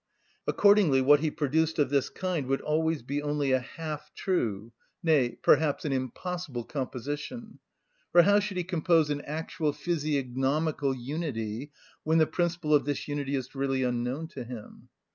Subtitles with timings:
[0.47, 5.37] Accordingly what he produced of this kind would always be only a half true, nay,
[5.43, 7.59] perhaps an impossible composition;
[8.11, 13.35] for how should he compose an actual physiognomical unity when the principle of this unity
[13.35, 14.89] is really unknown to him?